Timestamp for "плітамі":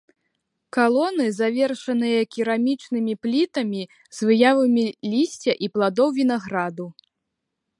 3.25-3.83